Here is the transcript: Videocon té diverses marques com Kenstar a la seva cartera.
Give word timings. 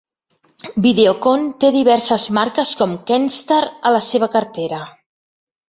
Videocon 0.85 1.45
té 1.65 1.69
diverses 1.75 2.25
marques 2.39 2.73
com 2.81 2.97
Kenstar 3.13 3.61
a 3.91 3.95
la 3.99 4.03
seva 4.09 4.33
cartera. 4.39 4.85